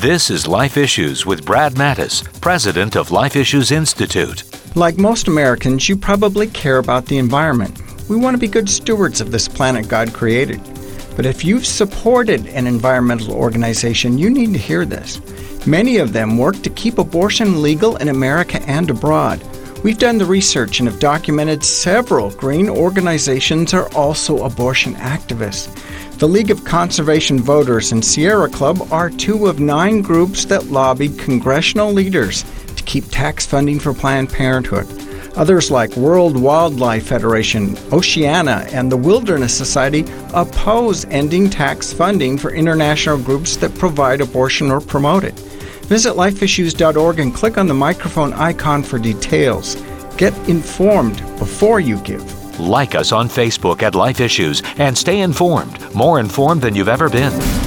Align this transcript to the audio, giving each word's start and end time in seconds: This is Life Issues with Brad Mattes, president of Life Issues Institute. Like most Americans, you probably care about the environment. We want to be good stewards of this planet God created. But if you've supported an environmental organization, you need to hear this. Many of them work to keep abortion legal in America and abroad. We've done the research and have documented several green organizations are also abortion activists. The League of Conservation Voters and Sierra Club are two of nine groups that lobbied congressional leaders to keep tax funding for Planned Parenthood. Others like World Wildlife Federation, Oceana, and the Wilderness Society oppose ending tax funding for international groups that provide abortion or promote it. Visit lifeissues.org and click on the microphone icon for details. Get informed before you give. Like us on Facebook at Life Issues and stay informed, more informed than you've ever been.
This 0.00 0.30
is 0.30 0.48
Life 0.48 0.78
Issues 0.78 1.26
with 1.26 1.44
Brad 1.44 1.74
Mattes, 1.74 2.24
president 2.40 2.96
of 2.96 3.10
Life 3.10 3.36
Issues 3.36 3.70
Institute. 3.70 4.44
Like 4.74 4.96
most 4.96 5.28
Americans, 5.28 5.90
you 5.90 5.96
probably 5.98 6.46
care 6.46 6.78
about 6.78 7.04
the 7.04 7.18
environment. 7.18 7.78
We 8.08 8.16
want 8.16 8.32
to 8.32 8.40
be 8.40 8.48
good 8.48 8.70
stewards 8.70 9.20
of 9.20 9.30
this 9.30 9.46
planet 9.46 9.88
God 9.88 10.14
created. 10.14 10.62
But 11.16 11.26
if 11.26 11.44
you've 11.44 11.66
supported 11.66 12.46
an 12.46 12.66
environmental 12.66 13.34
organization, 13.34 14.16
you 14.16 14.30
need 14.30 14.54
to 14.54 14.58
hear 14.58 14.86
this. 14.86 15.20
Many 15.66 15.98
of 15.98 16.14
them 16.14 16.38
work 16.38 16.62
to 16.62 16.70
keep 16.70 16.96
abortion 16.96 17.60
legal 17.60 17.96
in 17.96 18.08
America 18.08 18.62
and 18.62 18.88
abroad. 18.88 19.44
We've 19.84 19.98
done 19.98 20.16
the 20.16 20.24
research 20.24 20.80
and 20.80 20.88
have 20.88 20.98
documented 20.98 21.62
several 21.62 22.30
green 22.30 22.70
organizations 22.70 23.74
are 23.74 23.92
also 23.94 24.44
abortion 24.44 24.94
activists. 24.94 25.76
The 26.20 26.28
League 26.28 26.50
of 26.50 26.66
Conservation 26.66 27.38
Voters 27.38 27.92
and 27.92 28.04
Sierra 28.04 28.46
Club 28.46 28.86
are 28.92 29.08
two 29.08 29.46
of 29.46 29.58
nine 29.58 30.02
groups 30.02 30.44
that 30.44 30.66
lobbied 30.66 31.18
congressional 31.18 31.94
leaders 31.94 32.44
to 32.76 32.82
keep 32.82 33.08
tax 33.08 33.46
funding 33.46 33.80
for 33.80 33.94
Planned 33.94 34.28
Parenthood. 34.28 34.86
Others 35.38 35.70
like 35.70 35.96
World 35.96 36.36
Wildlife 36.38 37.06
Federation, 37.06 37.74
Oceana, 37.90 38.66
and 38.70 38.92
the 38.92 38.98
Wilderness 38.98 39.56
Society 39.56 40.04
oppose 40.34 41.06
ending 41.06 41.48
tax 41.48 41.90
funding 41.90 42.36
for 42.36 42.52
international 42.52 43.16
groups 43.16 43.56
that 43.56 43.74
provide 43.76 44.20
abortion 44.20 44.70
or 44.70 44.82
promote 44.82 45.24
it. 45.24 45.38
Visit 45.88 46.16
lifeissues.org 46.16 47.18
and 47.18 47.34
click 47.34 47.56
on 47.56 47.66
the 47.66 47.72
microphone 47.72 48.34
icon 48.34 48.82
for 48.82 48.98
details. 48.98 49.76
Get 50.18 50.36
informed 50.50 51.16
before 51.38 51.80
you 51.80 51.96
give. 52.02 52.39
Like 52.60 52.94
us 52.94 53.10
on 53.10 53.28
Facebook 53.28 53.82
at 53.82 53.94
Life 53.94 54.20
Issues 54.20 54.62
and 54.76 54.96
stay 54.96 55.20
informed, 55.20 55.94
more 55.94 56.20
informed 56.20 56.60
than 56.60 56.74
you've 56.74 56.88
ever 56.88 57.08
been. 57.08 57.59